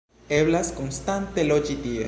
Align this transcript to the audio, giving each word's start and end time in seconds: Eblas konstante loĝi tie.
Eblas 0.37 0.71
konstante 0.79 1.47
loĝi 1.53 1.81
tie. 1.87 1.99